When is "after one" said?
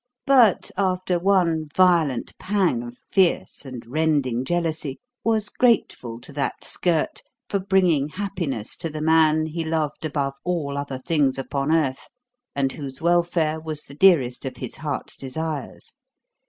0.77-1.67